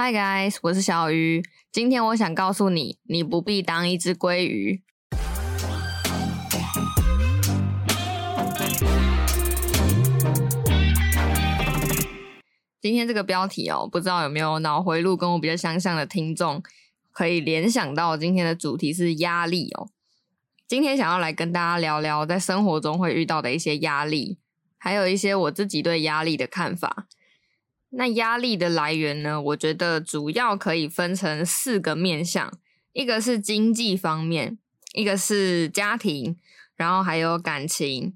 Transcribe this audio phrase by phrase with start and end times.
[0.00, 1.42] Hi guys，我是小鱼。
[1.72, 4.80] 今天我想告诉你，你不必当一只鲑鱼。
[12.80, 16.62] 今天这个标题哦，不知道有没有脑回路跟我比较相像的听众，
[17.10, 19.88] 可以联想到今天的主题是压力哦。
[20.68, 24.38] 今天想要来跟大家聊聊在生活中会遇到的一些压力，
[24.78, 27.08] 还有一些我自己对压力的看法。
[27.90, 29.40] 那压力的来源呢？
[29.40, 32.52] 我觉得主要可以分成四个面向，
[32.92, 34.58] 一个是经济方面，
[34.92, 36.36] 一个是家庭，
[36.76, 38.14] 然后还有感情。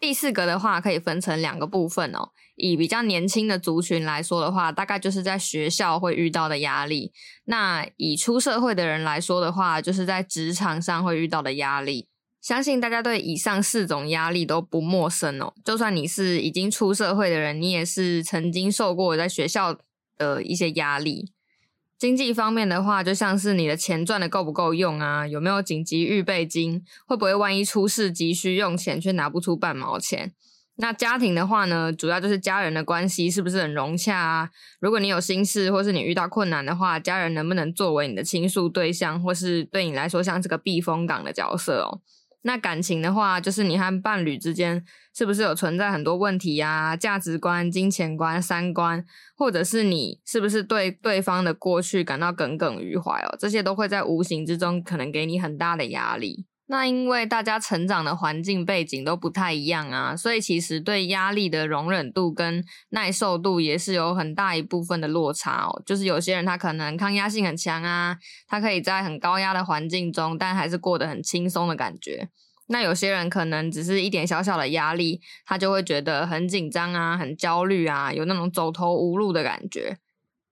[0.00, 2.30] 第四个的话可以分成两个部分哦。
[2.56, 7.12] 以比较年轻的族群来说的话，大概就是在学校会遇到的压力；
[7.44, 12.07] 那以出社会的人来说的话，就是在职场上会遇到的压力。
[12.40, 15.52] 相信大家对以上四种压力都不陌生哦。
[15.64, 19.76] 就算你是已经出社会的人，你也是曾经受过在学校
[20.16, 21.32] 的一些压力。
[21.98, 25.26] 经济方面的话，就像是你的钱赚的够不够用啊？
[25.26, 26.84] 有没有紧急预备金？
[27.06, 30.32] 会不会万一出事急需用钱却拿不出半毛钱？
[30.76, 34.50] 那家庭的话呢，主要就是家人的关系是不是很融洽啊？
[34.78, 42.00] 如果你有心事，或是你遇到困难的话，家人能不能作为你的倾诉对象，或是对你来说像这个避风港的角色哦？
[42.42, 46.96] 那感情的话，就是你和伴侣之间是不是有存在很多问题呀？
[46.96, 49.04] 价值观、金钱观、三观，
[49.36, 53.36] 或者是你是不是对对方的过去感到耿耿于怀哦？
[53.38, 56.46] 这些都会在无形之中可能给你很大的压力。
[56.70, 65.82] 那因为大家成长的环境背景都不太一样啊，所以其实对压力的容忍度跟耐受度也是有很大一部分的落差哦。
[65.86, 72.28] 就是有些人他可能抗压性很强啊，他可以在很高压的环境中，但还是过得很轻松的感觉。
[72.66, 79.96] 那有些人可能只是一点小小的压力，他就会觉得很紧张啊，很焦虑啊，有那种走投无路的感觉。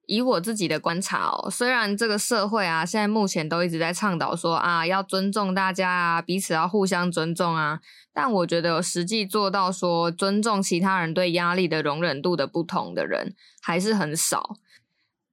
[0.07, 7.81] 以我自己的观察哦，虽然这个社会啊，现在目前都一直在倡导说啊，要尊重大家啊，彼此要互相尊重啊，
[8.15, 14.57] 但我觉得实际做到说尊重其他人对压力的容忍度的不同的人还是很少。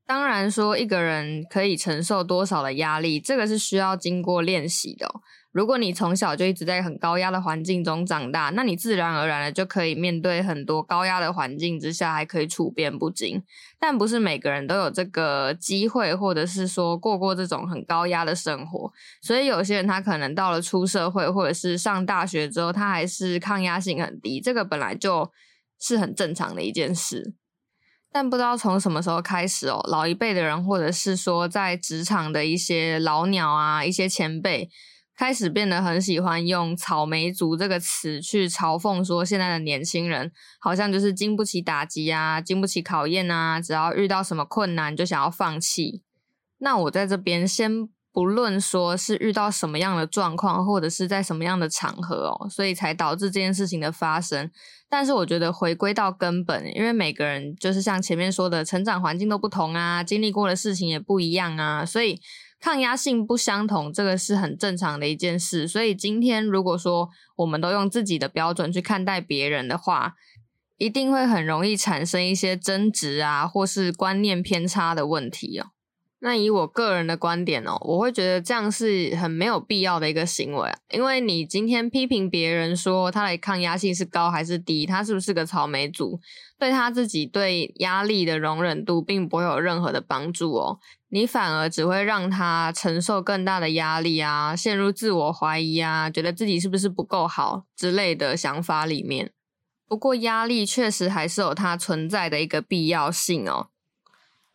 [0.05, 5.09] 当然说一个人可以承受多少的压力，这个是需要经过练习的。
[5.53, 13.39] 如果你从小就一直在很高压的环境中长大，那你自然而然的就可以面对很多高压的环境之下，还可以处变不惊。
[13.79, 18.91] 但不是每个人都有这个机会，或者是说过过这种很高压的生活。
[19.21, 24.41] 所以有些人他可能到了出社会，或者是上大学之后，他还是抗压性很低。
[24.41, 25.31] 这个本来就
[25.79, 27.35] 是很正常的一件事。
[28.11, 34.71] 但不知道从什么时候开始哦，老一辈的人，或者是说在职场的一些老鸟啊，一些前辈。
[35.15, 46.01] 开始变得很喜欢用“草莓族”这个词去嘲讽，说现在的年轻人好像就是经不起打击啊，经不起考验啊，只要遇到什么困难就想要放弃。
[46.57, 54.49] 那我在这边先不论说是遇到什么样的状况，或者是在什么样的场合哦，所以才导致这件事情的发生。
[54.89, 62.19] 但是我觉得回归到根本，因为每个人就是像前面说的，成长环境都不同啊，经历过的事情也不一样啊，所以。
[62.63, 65.67] 抗压性不相同，这个是很正常的一件事。
[65.67, 70.15] 所以今天如果说我们都用自己的标准去看待别人的话，
[70.77, 75.71] 一定会很容易产生一些争执啊，或是观念偏差的问题哦。
[76.25, 80.71] 那以我个人的观点哦，我会觉得这样是很没有必要的一个行为。
[80.89, 86.21] 因为你今天批评别人说他的抗压性是高还是低，他是不是个草莓族，
[86.57, 90.79] 对他自己对压力的容忍度并不会有任何的帮助哦。
[91.09, 99.33] 你反而只会让他承受更大的压力啊，陷入自我怀疑啊，觉得自己是不是不够好之类的想法里面。
[99.85, 103.67] 不过压力确实还是有它存在的一个必要性哦。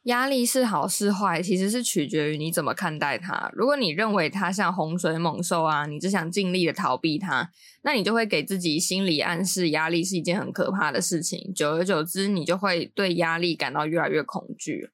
[0.05, 3.51] 压力是好是坏，其实是取决于你怎么看待它。
[3.53, 7.51] 如果你认为它像洪水猛兽啊，你只想尽力的逃避它，
[7.83, 11.53] 那你就会给自己心理暗示，压力是一件很可怕的事情。
[11.55, 14.91] 久而久之，你就会对压力感到越来越恐惧。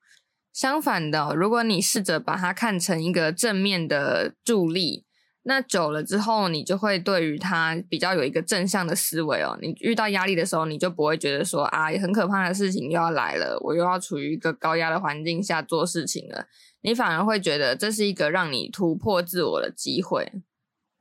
[0.53, 5.04] 相反的，如果你试着把它看成一个正面的助力。
[5.47, 9.59] 那久了之后，你就会对于他比较有一个正向的思维哦。
[9.61, 16.47] 你遇到压力的时候，你就不会觉得说啊，很可怕的事情又要来了，我又要处于一个高压的环境下做事情了。
[16.81, 20.33] 你反而会觉得这是一个让你突破自我的机会。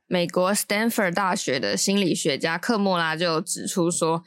[0.06, 4.22] 美国 Stanford 大学的心理学家克莫拉就指出说，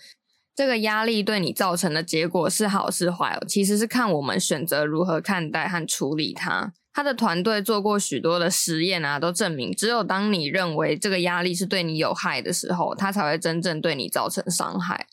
[0.55, 6.73] 这个压力对你造成的结果是好是坏哦，其实是看我们选择如何看待和处理它。
[6.97, 15.05] 他的团队做过许多的实验啊，都证明，只有当你认为这个压力是对你有害的时候，它才会真正对你造成伤害。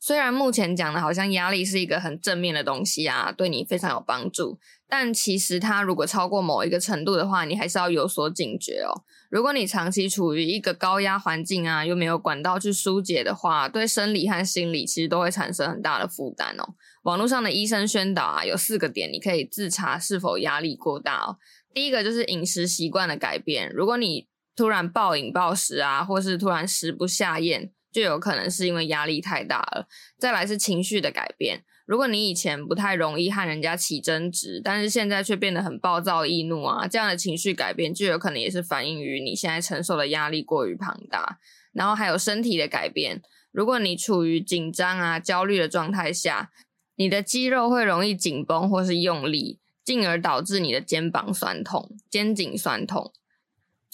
[0.00, 4.58] 虽然目前讲的好像压力是一个很正面的东西啊，对你非常有帮助，
[4.88, 9.04] 但其实它如果超过某一个程度的话，你还是要有所警觉哦。
[9.34, 16.74] 如果你长期处于一个高压环境啊，又没有管道去疏解的话，对生理和心理其实都会产生很大的负担哦。
[17.02, 21.38] 网络上的医生宣导啊，有四个点你可以自查是否压力过大哦。
[21.74, 27.72] 第一个就是饮食习惯的改变，如果你突然暴饮暴食啊，或是突然食不下咽。
[27.94, 29.86] 就有可能是因为压力太大了。
[30.18, 41.38] 再来是情绪的改变，如果你以前不太容易和人家起争执，但是现在却变得很暴躁易怒啊，这样的情绪改变就有可能也是反映于你现在承受的压力过于庞大。
[41.72, 43.20] 然后还有身体的改变，
[43.50, 46.50] 如果你处于紧张啊、焦虑的状态下，
[46.96, 53.12] 你的肌肉会容易紧绷或是用力，进而导致你的肩膀酸痛、肩颈酸痛。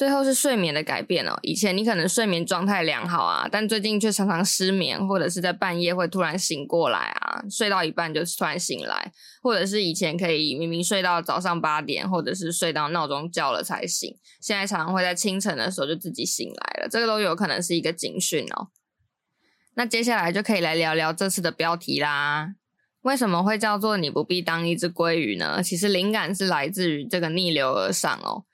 [0.00, 1.38] 最后是睡眠的改变哦。
[1.42, 9.12] 以前你可能睡眠状态良好啊，但最近却常常失眠，或者是在半夜会突然醒过来啊，睡到一半就突然醒来，
[9.42, 18.68] 或者是以前可以明明睡到早上八点，或者是睡到闹钟叫了才醒，现在常常会在清晨的时候就自己醒来了，这个都有可能是一个警讯哦。
[19.74, 22.54] 那接下来就可以来聊聊这次的标题啦。
[23.02, 25.62] 为什么会叫做你不必当一只鲑鱼呢？
[25.62, 28.46] 其实灵感是来自于这个逆流而上哦。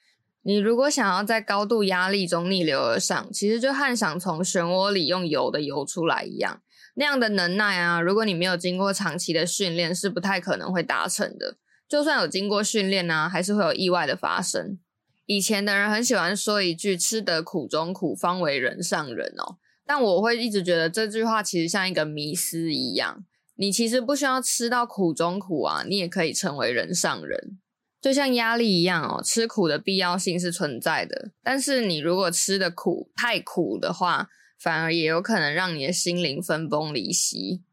[0.47, 6.63] 你如果想要在高度压力中逆流而上，其实就和想从漩涡里用游的游出来一样，
[6.95, 11.57] 那样的能耐啊，如果你没有经过长期的训练，是不太可能会达成的。
[11.89, 14.79] 就算有经过训练呢，还是会有意外的发生。
[15.25, 23.25] 以前的人很喜欢说一句“吃得苦中苦，方为人上人”哦，但我会一直觉得这句话其实像一个迷思一样，
[23.57, 27.59] 你其实不需要吃到苦中苦啊，你也可以成为人上人。
[28.07, 31.33] 就像压力一样哦，吃苦的必要性是存在的。
[31.43, 34.29] 但是你如果吃的苦太苦的话，
[34.61, 37.65] 反而也有可能让你的心灵分崩离析。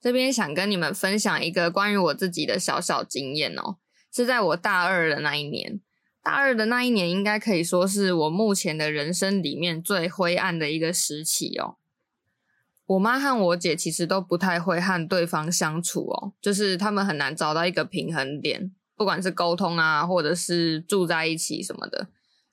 [0.00, 3.76] 这边想跟你们分享一个关于我自己的小小经验哦，
[4.10, 5.82] 是在我大二的那一年。
[6.22, 11.76] 大二的那一年，应该可以说是我目前的人生里面最灰暗的一个时期哦。
[12.86, 18.72] 我妈和我姐其实都不太会和对方相处哦，就是他们很难找到一个平衡点。
[19.02, 22.06] 不管是沟通啊，或者是住在一起什么的，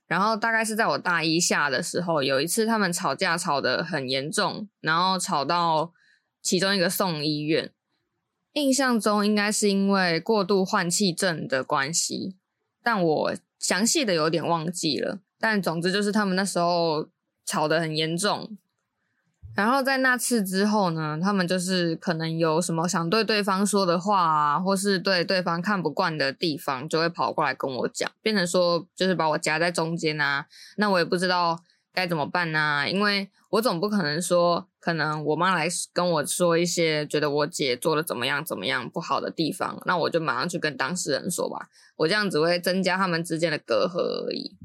[0.08, 5.94] 然后大概是在我大一下的时候，有一次他们吵架吵得很严重，然后吵到
[6.42, 7.72] 其中一个送医院。
[8.54, 12.36] 印象中应该是因为过度换气症的关系，
[12.82, 15.20] 但我详细的有点忘记了。
[15.40, 17.10] 但总之就是他们那时候
[17.46, 18.58] 吵得很严重。
[19.56, 30.46] 然后在那次之后呢，他们就是可能有什么想对对方说的话啊，或是对对方看不惯的地方，就会跑过来跟我讲，变成说就是把我夹在中间啊。
[30.78, 31.60] 那我也不知道
[31.94, 41.68] 该怎么办呢，因为我总不可能说，可能我妈来跟我说一些觉得我姐做的怎么样怎么样不好的地方，那我就马上去跟当事人说吧。
[41.98, 44.56] 我这样只会增加他们之间的隔阂而已。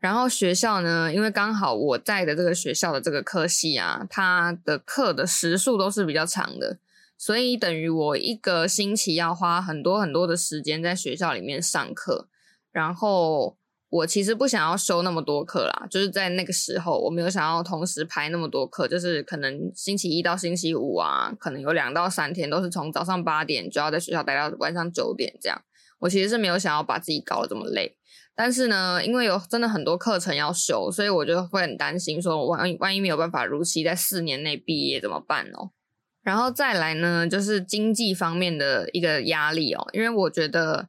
[0.00, 6.78] 然后学校呢，因为刚好我在的这个学校的这个科系啊，它的课的时数都是比较长的，
[7.16, 12.28] 所以等于我一个星期要花很多很多的时间在学校里面上课。
[12.70, 13.56] 然后
[13.88, 25.60] 我其实不想要修那么多课啦，就是在那个时候我没有想要同时排那么多课，就是可能星期一到星期五啊，可能有两到三天都是从早上八点就要在学校待到晚上九点这样。
[25.98, 27.96] 我其实是没有想要把自己搞得这么累。
[28.40, 35.72] 但是呢，因为有真的很多课程要修，所以我就会很担心，说万万一没有办法如期在四年内毕业怎么办哦？
[36.22, 40.88] 然后再来呢，就是经济方面的一个压力哦，因为我觉得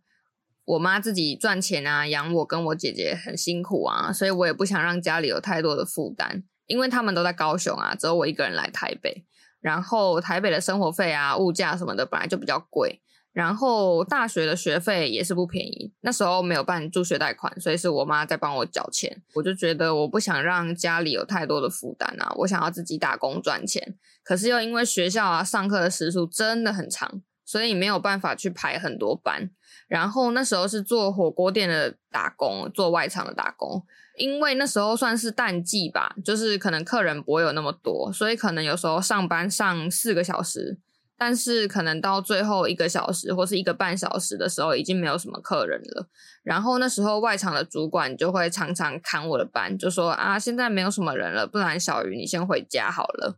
[0.64, 9.26] 我妈自己赚钱啊，养我跟我姐姐很辛苦啊，所以我也不想让家里有太多的负担，因为他们都在高雄啊，只有我一个人来台北，
[9.60, 13.02] 然后台北的生活费啊、物价什么的本来就比较贵。
[13.40, 19.22] 然后大学的学费也是不便宜，那时候没有办助学贷款，所以是我妈在帮我缴钱。
[19.34, 23.96] 我就觉得我不想让家里有太多的负担啊，我想要自己打工赚钱。
[24.26, 29.50] 可是又因为学校啊上课的时数真的很长，所以没有办法去排很多班。
[29.88, 33.82] 然后那时候是做火锅店的打工，做外场的打工，
[34.18, 40.78] 因为那时候算是淡季吧，就是可能客人不会有那么多，所以可能有时候上班上四个小时。
[41.20, 46.08] 但是可能到最后一个小时或是一个半小时的时候，已经没有什么客人了。
[46.44, 53.38] 然后那时候外场的主管就会常常砍我的班，就说啊，现在没有什么人了，不然小鱼你先回家好了。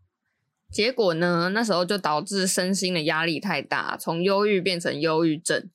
[0.72, 5.70] 结果呢，那时候就导致身心的压力太大，从忧郁变成忧郁症。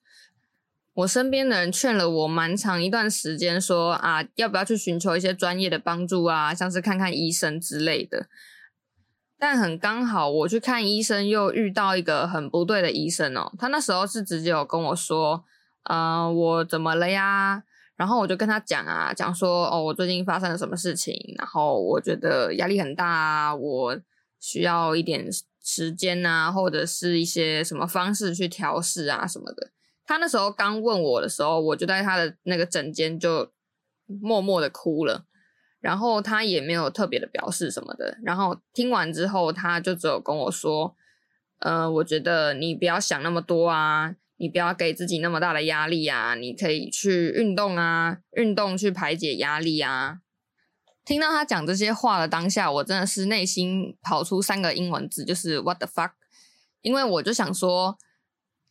[0.94, 8.28] 我身边的人劝了我蛮长一段时间，说啊，要不要去寻求一些专业的帮助啊，像是看看医生之类的。
[9.38, 13.52] 但很刚好，我去看医生又遇到一个很不对的医生哦。
[13.58, 15.44] 他那时候是直接有跟我说
[15.84, 17.62] ：“呃，我怎么了呀？”
[17.96, 21.14] 然后我就跟他讲啊，讲说：“哦，我最近发生了什么事情？
[21.38, 23.98] 然后我觉得压力很大啊，我
[24.40, 25.28] 需要一点
[25.62, 29.70] 时间啊，或者是一些什么方式去调试啊什么的。”
[30.06, 33.50] 他那时候刚问我的时候，我就在他的那个诊间就
[34.06, 35.24] 默默的哭了。
[35.86, 38.18] 然后他也没有特别的表示什么的。
[38.24, 40.96] 然后听完之后，他就只有跟我说
[41.62, 50.18] ：“呃，我觉得你不要想那么多啊，你不要给自己那么大的压力啊，你可以去运动啊，运动去排解压力啊。”
[51.06, 56.10] 听到他讲这些话的当下，我真的是内心跑出三个英文字，就是 “What the fuck”，
[56.82, 57.96] 因为我就想说。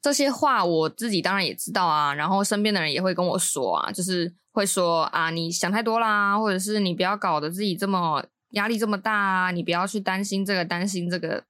[0.01, 11.43] 这些话我自己当然也知道啊，然后身边的人也会跟我说啊，就是会说啊，你想太多啦，或者是你不要搞得自己这么压力这么大啊，你不要去担心这个担心这个，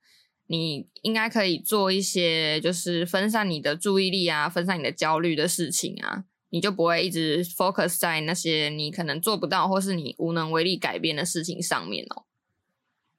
[0.47, 12.23] 你应该可以做一些就是分散你的注意力啊，分散你的焦虑的事情啊，你就不会一直 focus 在那些你可能做不到或是你无能为力改变的事情上面哦。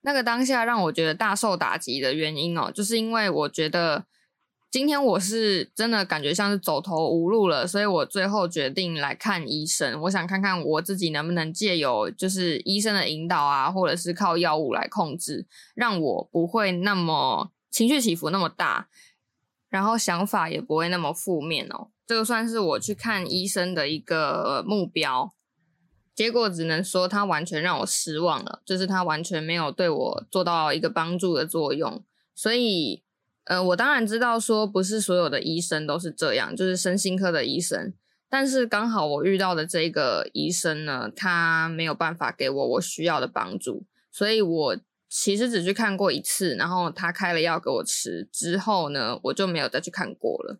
[0.00, 4.06] 那个当下让我觉得大受打击的原因哦，就是因为我觉得。
[4.68, 9.98] 今天我是真的感觉像是走投无路了，所以我最后决定来看医生。
[10.02, 18.88] 我想看看我自己能不能借由就是医生的引导啊，或者是靠药物来控制，让我不会那么情绪起伏那么大，
[19.70, 21.88] 然后想法也不会那么负面哦。
[22.06, 25.32] 这个算是我去看医生的一个目标。
[26.14, 32.04] 结果只能说他完全让我失望了，就是他完全没有对我做到一个帮助的作用，
[32.34, 33.05] 所以。
[33.46, 37.92] 呃，我当然知道说不是所有的医生都是这样，就是身心科的医生。
[38.28, 44.76] 但是刚好我遇到的这个医生呢，他没有办法给我我需要的帮助，所以我
[45.08, 50.58] 其实只去看过一次，然后他开了药给我吃之后呢，我就没有再去看过了。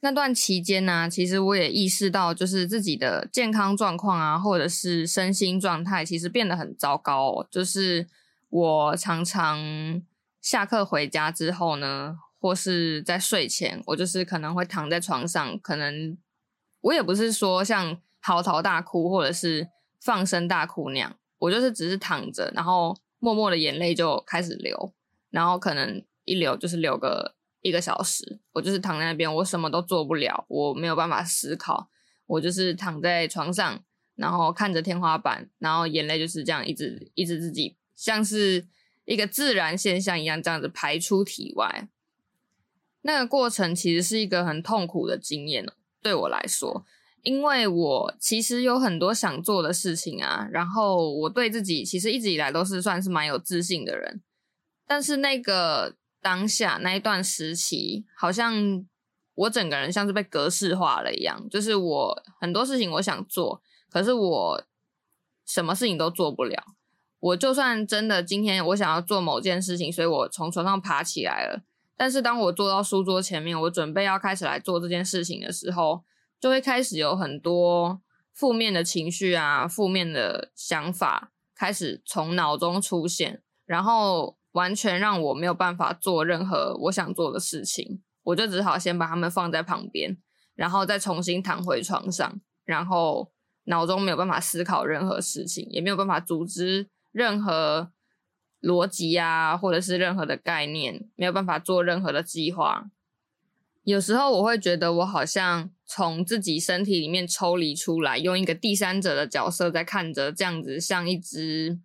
[0.00, 7.46] 那段期间呢，其实我也意识到，就是自己的健康状况啊，或者是身心状态，其实变得很糟糕。
[7.48, 8.08] 就是
[8.50, 10.02] 我常常。
[10.40, 16.16] 下课回家之后呢，或是在睡前，我就是可能会躺在床上，可能
[16.80, 19.68] 我也不是说像嚎啕大哭或者是
[20.00, 24.94] 放声大哭那样，我就是只是躺着，然后默默的眼泪就开始流，
[25.30, 31.90] 然后可能一流就是流个一个小时，我就是躺在那边，我什么都做不了，我没有办法思考，
[32.26, 33.82] 我就是躺在床上，
[34.14, 38.68] 然后看着天花板，然后眼泪就是这样一直一直自己像是。
[39.08, 41.88] 一个自然现象一样，这样子排出体外，
[43.00, 45.66] 那个过程其实是一个很痛苦的经验
[46.02, 46.84] 对我来说，
[47.22, 54.20] 因为我其实有很多想做的事情啊，然后我对自己其实一直以来都是算是蛮有自信的人，
[54.86, 58.86] 但是那个当下那一段时期，好像
[59.34, 64.62] 我整个人像是被格式化了一样，就是我很多事情我想做，可是我
[65.46, 66.62] 什么事情都做不了。
[67.20, 71.62] 我就算真的今天我想要做某件事情，所以我从床上爬起来了。
[71.96, 76.04] 但是当我坐到书桌前面，我准备要开始来做这件事情的时候，
[76.38, 78.00] 就会开始有很多
[78.32, 88.00] 负面的情绪啊、负面的想法开始从脑中出现，然后完全让我没有办法做任何我想做的事情。
[88.22, 90.16] 我就只好先把它们放在旁边，
[90.54, 93.32] 然后再重新躺回床上，然后
[93.64, 96.88] 脑中没有办法思考任何事情，也没有办法组织。
[97.18, 97.90] 任何
[98.62, 102.88] 逻辑啊，或者是任何的概念，没有办法做任何的计划。
[103.82, 111.80] 有时候我会觉得，我好像从自己身体里面抽离出来，用一个第三者的角色在看着这样子，像一只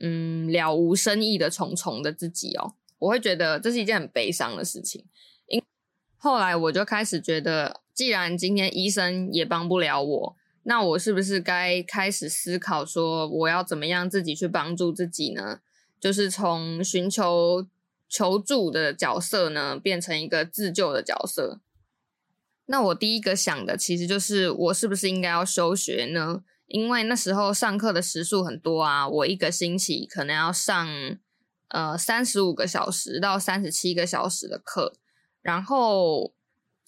[0.00, 2.74] 嗯了无生意的虫虫的自己哦。
[2.98, 5.04] 我会觉得这是一件很悲伤的事情。
[5.48, 5.60] 因
[6.16, 10.36] 后来我就开始觉得，既然今天医生也帮不了我。
[10.64, 15.60] 那我是不是该开始思考说，我要怎么样自己去帮助自己呢？
[15.98, 17.66] 就是从寻求
[18.08, 21.60] 求助的角色呢，变成一个自救的角色。
[22.66, 26.44] 那我第一个想的其实就是，我是不是应该要休学呢？
[26.66, 30.88] 因为那时候上课的时数很多啊，我一个星期可能要上
[31.68, 34.94] 呃三十五个小时到三十七个小时的课，
[35.40, 36.32] 然后。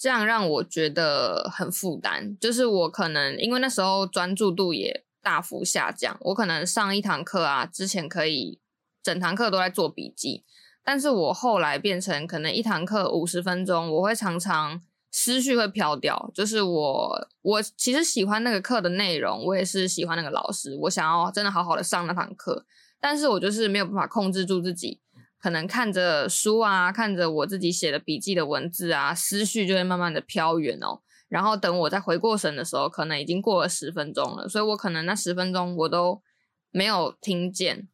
[0.04, 8.60] 这样让我觉得很负担，就是我可能因为那时候专注度也大幅下降，我可能上一堂课啊，之前可以
[9.02, 10.44] 整堂课都在做笔记，
[10.84, 22.66] 但是我后来变成可能一堂课五十分钟，我会常常思绪会飘掉，就是我我其实喜欢那个课的内容，我也是喜欢那个老师，我想要真的好好的上那堂课，
[23.00, 25.00] 但是我就是没有办法控制住自己，
[25.44, 31.02] 可能看着书啊，看着我自己写的笔记的文字啊，思绪就会慢慢的飘远哦。
[31.28, 36.22] 然后等我再回过神的时候，可能已经过了十分钟了，所以我可能那十分钟我都
[36.70, 37.86] 没有听见。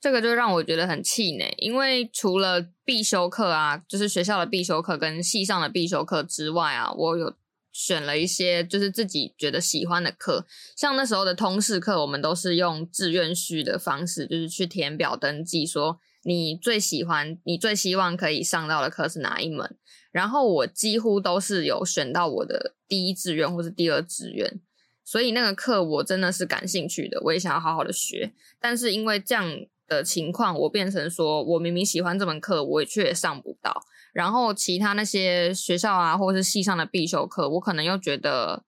[0.00, 7.34] 这个就让我觉得很气馁，因为除了必修课啊，就是学校的必修课跟系上的必修课之外啊，我有
[7.72, 10.46] 选了一些就是自己觉得喜欢的课，
[10.76, 19.76] 像那时候的通识课，我们都是用志愿序的方式，就是去填表登记，说你最喜欢、你最希望可以上到的课是哪一门，
[20.10, 24.60] 然后我几乎都是有选到我的第一志愿或是第二志愿，
[25.04, 29.66] 所以那个课我真的是感兴趣的，我也想要好好的学，但是因为这样。
[29.86, 33.82] 的情况，我变成说，我明明喜欢这门课，我却也上不到。
[34.14, 38.64] 然后其他那些学校啊，或是系上的必修课，我可能又觉得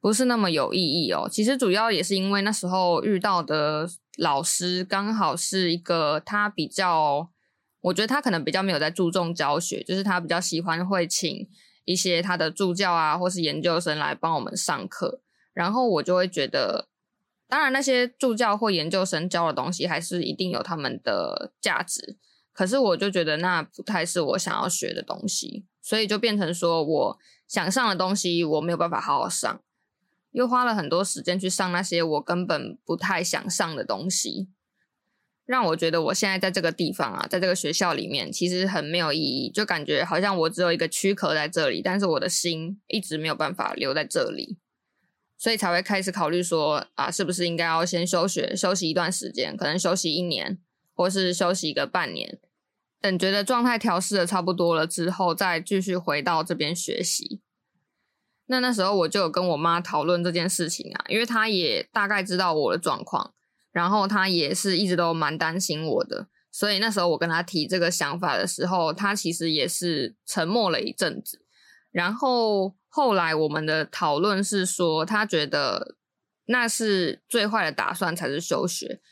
[0.00, 1.28] 不是那么有意义哦。
[1.30, 3.86] 其实主要也是因为那时候遇到的
[4.16, 7.30] 老师刚好是一个他比较，
[7.80, 11.48] 我觉得他可能比较没有在注重教学，就是他比较喜欢会请
[11.84, 15.20] 一些他的助教啊，或是研究生来帮我们上课，
[15.52, 16.88] 然后我就会觉得。
[17.48, 22.18] 当然，那些助教或研究生教的东西还是一定有他们的价值，
[22.52, 29.60] 可是我就觉得那不太是我想要学的东西，所以就变成说我想上的东西我没有办法好好上，
[30.36, 34.50] 又花了很多时间去上那些我根本不太想上的东西，
[35.46, 44.58] 让我觉得我现在在这个地方啊，在这个学校里面其实很没有意义，就感觉好像我只有一个躯壳在这里，但是我的心一直没有办法留在这里。
[45.38, 50.58] 所以才会开始考虑说啊，是不是应该要先休学休息一段时间，可能休息一年，
[50.94, 52.38] 或是休息一个半年，
[53.00, 57.40] 等觉得状态调试的差不多了之后，再继续回到这边学习。
[58.46, 63.34] 那那时候我就有跟我妈讨论这件事情啊，因为她也大概知道我的状况，
[63.72, 71.44] 然后她也是一直都蛮担心我的，所以那时候我跟她提这个想法的时候，她其实也是沉默了一阵子，
[71.92, 72.74] 然后。
[72.88, 75.96] 后来我们的讨论是说，她觉得
[76.46, 79.02] 那是最坏的打算才是休学，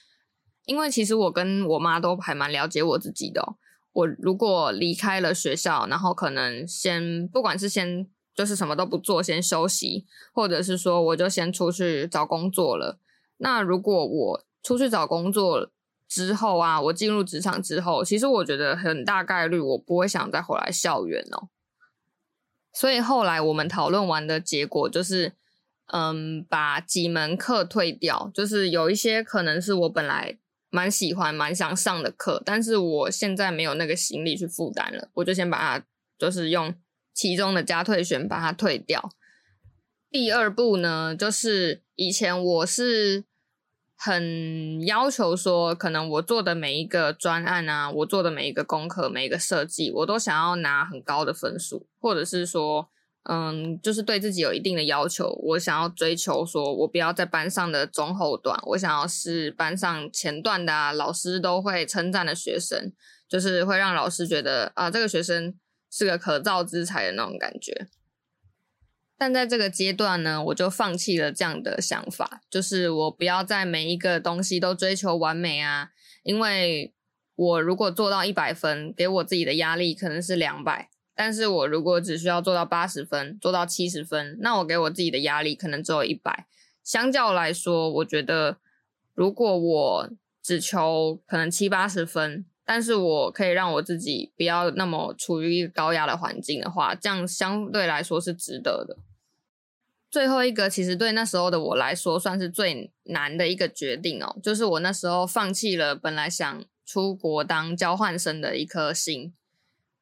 [0.64, 3.56] 因为其实我跟我妈都还蛮了解我自己的。
[3.92, 12.98] 我如果离开了学校，然后可能先不管是先就是什么都不做，先休息，或者是说我就先出去找工作了。
[13.38, 15.70] 那如果我出去找工作
[16.08, 21.48] 之后啊，我进入职场之后，其实我觉得很大概率我不会想再回来校园哦。
[22.72, 25.32] 所以后来我们讨论完的结果就是，
[25.92, 30.36] 嗯，把几门课退掉，就是有一些可能是我本来
[30.70, 35.86] 蛮喜欢、蛮想上的课，但是我现在没有那个心力去负担了，我就先把它，
[36.18, 36.74] 就是用
[37.14, 39.10] 其中的加退选把它退掉。
[40.10, 43.24] 第二步呢，就是以前我是。
[43.96, 52.90] 很要求说，可能我做的每一个专案啊，我做的每一个功课、每一个设计，我都想要拿很高的分数，或者是说，
[53.22, 55.30] 嗯，就是对自己有一定的要求。
[55.44, 62.92] 我想要追求说，我不要在班上的中后段，我想要是班上前段的啊，老师都会称赞的学生，
[63.26, 65.54] 就是会让老师觉得啊，这个学生
[65.96, 67.86] 是个可造之才的那种感觉。
[69.16, 75.90] 但在这个阶段呢，我就放弃了这样的想法，就是我不要在每一个东西都追求完美啊，
[76.24, 76.92] 因为
[77.36, 86.48] 我如果做到一百分，给我自己的压力可能是两百，但是我如果只需要做到八十分，做到七十分，那我给我自己的压力可能只有一百。
[86.82, 88.58] 相较来说，我觉得
[89.14, 90.10] 如果我
[90.42, 98.96] 只求可能七八十分，但是我可以让我自己不要那么处于一个高压的环境的话，这样相对来说是值得的。
[100.10, 109.34] 最后一个其实对那时候的我来说算是最难的一个决定哦，就是我那时候放弃了本来想出国当交换生的一颗心，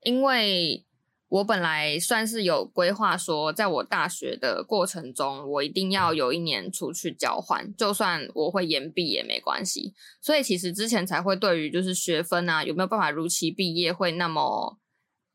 [0.03, 0.85] 因为。
[1.33, 9.95] 我本来算是有规划，说在我大学的过程中，我一定要有一年出去交换，就算我会延毕也没关系。
[10.21, 14.79] 所以其实之前才会对于就是学分啊有没有办法如期毕业会那么，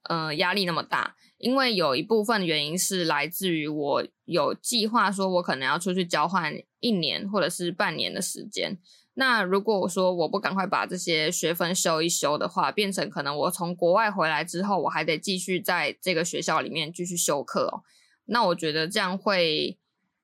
[0.04, 8.78] 呃压力那么大，因为有一部分原因是来自于我有计划说我可能要出去交换一年或者是半年的时间。
[9.20, 17.82] 那如果我说我不赶快把这些学分修一修的话，变成可能我从国外回来之后，我还得继续在这个学校里面继续修课哦。
[18.26, 19.80] 那我觉得这样会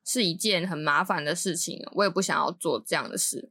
[0.05, 3.49] 是一件很麻烦的事情，我也不想要做这样的事。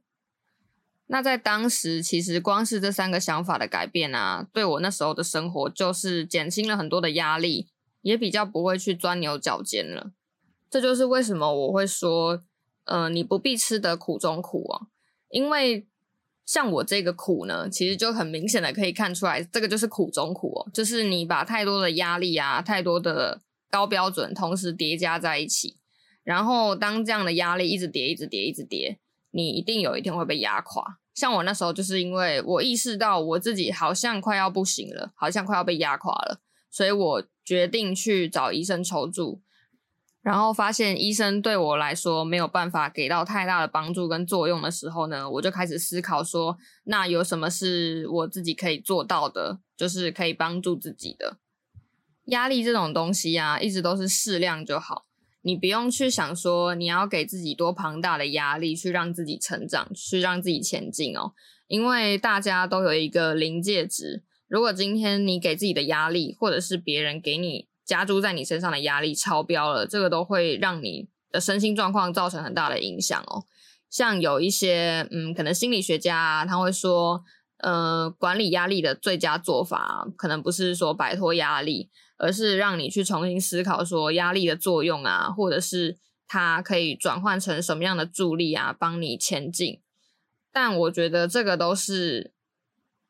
[1.07, 7.67] 那在当时，其实光是这三个想法的改变啊，对我那时候的生活就是减轻了很多的压力，
[8.01, 10.13] 也比较不会去钻牛角尖了。
[10.69, 12.41] 这就是为什么我会说，
[12.85, 14.87] 呃，你不必吃得苦中苦啊。
[15.33, 15.83] 因为
[16.45, 23.41] 像我这个苦呢，其实就很明显的可以看出来，这个就是苦中苦哦，就是你把太多的压力啊，太多的
[23.71, 25.77] 高标准同时叠加在一起，
[26.23, 28.99] 然后当这样的压力一直叠、一直叠、一直叠，
[29.31, 30.99] 你一定有一天会被压垮。
[31.15, 39.41] 像我那时候就是因为我意识到我自己好像快要不行了，好像快要被压垮了，所以我决定去找医生求助。
[40.23, 51.39] 然后发现医生对我来说没有办法给到太大的帮助跟作用的时候呢，我就开始思考说，那有什么是我自己可以做到的，就是可以帮助自己的。
[52.27, 55.03] 压力这种东西啊，一直都是适量就好，
[55.41, 61.33] 你不用去想说你要给自己多庞大的压力去让自己成长，去让自己前进哦。
[61.67, 67.67] 因为大家都有一个临界值，如果今天你给自己的压力，或者是别人给你。
[67.85, 73.45] 加诸在你身上的压力超标了，这个都会让你的身心状况造成很大的影响哦。
[73.89, 77.23] 像有一些，嗯，可能心理学家，他会说，
[77.57, 89.79] 呃，管理压力的最佳做法，可能不是说摆脱压力，而是让你去重新思考说压力的作用啊，或者是它可以转换成什么样的助力啊，帮你前进。
[90.51, 92.32] 但我觉得这个都是。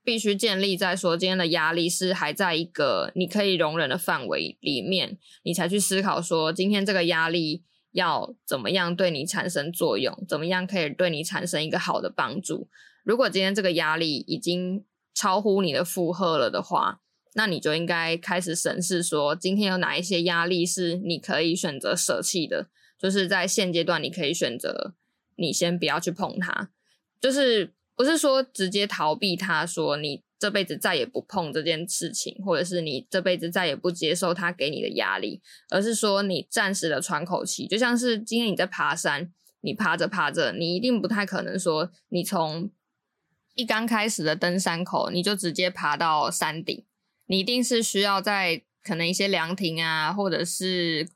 [0.04, 7.64] 必须建立在说今天的压力是还在一个你可以容忍的范围里面，你才去思考说今天这个压力
[7.94, 12.68] 要怎么样对你产生作用，怎么样可以对你产生一个好的帮助。
[13.04, 17.00] 如果今天这个压力已经超乎你的负荷了的话，
[17.36, 22.68] 那你就应该开始审视说今天有哪一些压力是你可以选择舍弃的，
[23.00, 24.96] 就是在现阶段你可以选择
[25.38, 26.72] 你先不要去碰它，
[27.22, 27.74] 就是。
[27.96, 37.68] 不是说直接逃避他，说你这辈子再也不碰这件事情，或者是你这辈子再也不接受他给你的压力，而是说你暂时的喘口气。
[37.68, 42.72] 就像是今天你在爬山，你爬着爬着，你一定不太可能说你从
[43.56, 46.86] 一刚开始的登山口你就直接爬到山顶，
[47.28, 51.08] 你一定是需要在可能一些凉亭啊，或者是。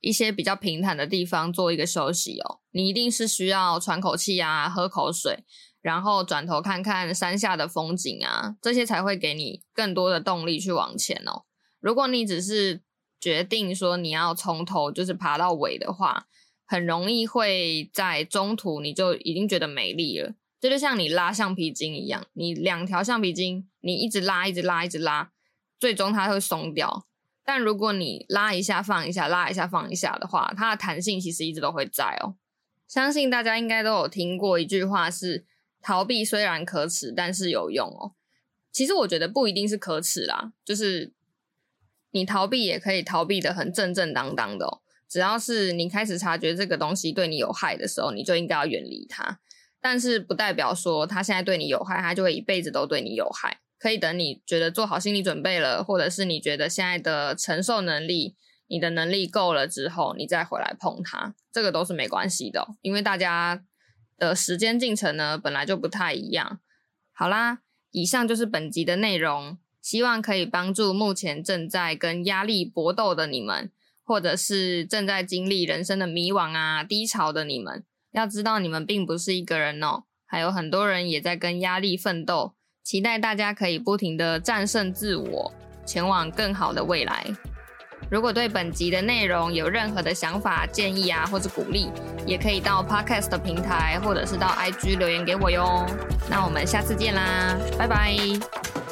[0.00, 5.44] 一些比较平坦的地方做一个休息哦，你一定是需要喘口气啊，喝口水，
[5.84, 11.42] 然后转头看看山下的风景啊，这些才会给你更多的动力去往前哦。
[11.78, 12.80] 如果你只是
[13.20, 16.26] 决定说你要从头就是爬到尾的话，
[16.64, 20.32] 很容易会在中途你就已经觉得没力了。
[20.58, 25.32] 这就像你拉橡皮筋一样，你两条橡皮筋，你一直拉，一直拉，一直拉，
[25.78, 27.04] 最终它会松掉。
[27.44, 32.36] 但如果你拉一下放一下，拉一下放一下的话，它的弹性其实一直都会在哦。
[32.88, 35.44] 相信大家应该都有听过一句话是：
[35.84, 38.14] 逃避虽然可耻，但是有用哦。
[38.72, 41.12] 其实我觉得不一定是可耻啦，就是
[42.12, 44.80] 你逃避也可以逃避的很正正当当的哦。
[45.06, 49.38] 只要是你开始察觉这个东西对你有害的时候，你就应该要远离它。
[49.80, 53.60] 但是不代表说它现在对你有害，它就会一辈子都对你有害。
[53.78, 58.34] 可以等你觉得做好心理准备了，或者是你觉得现在的承受能力、
[58.66, 62.66] 你的能力够了之后，你再回来碰它，这个都是没关系的。
[62.80, 63.62] 因为大家
[64.16, 66.60] 的时间进程呢本来就不太一样。
[67.12, 67.58] 好啦，
[67.90, 73.70] 以上就是本集的内容，希望可以帮助目前正在跟压力搏斗的你们，
[74.02, 77.84] 或者是正在经历人生的迷惘啊、低潮的你们。
[78.12, 82.54] 要知道，你们并不是一个人哦，还有很多人也在跟压力奋斗。
[82.82, 85.52] 期待大家可以不停的战胜自我，
[85.86, 87.26] 前往更好的未来。
[88.10, 91.90] 如果对本集的内容有任何的想法、建议啊，或者鼓励，
[92.26, 95.86] 也可以到 Podcast 的平台，或者是到 IG 留言给我哟。
[96.28, 98.83] 那我们下次见啦，拜拜。